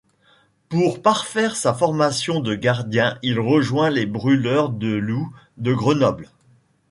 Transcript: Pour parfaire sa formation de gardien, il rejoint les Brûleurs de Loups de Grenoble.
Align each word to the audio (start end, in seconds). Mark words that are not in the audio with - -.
Pour 0.67 1.03
parfaire 1.03 1.55
sa 1.55 1.75
formation 1.75 2.39
de 2.39 2.55
gardien, 2.55 3.19
il 3.21 3.39
rejoint 3.39 3.91
les 3.91 4.07
Brûleurs 4.07 4.69
de 4.69 4.87
Loups 4.87 5.31
de 5.57 5.75
Grenoble. 5.75 6.27